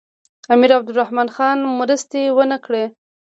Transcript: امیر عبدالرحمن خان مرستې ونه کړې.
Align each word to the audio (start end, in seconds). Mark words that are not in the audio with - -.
امیر 0.53 0.71
عبدالرحمن 0.79 1.27
خان 1.35 1.57
مرستې 1.79 2.21
ونه 2.37 2.57
کړې. 2.65 2.83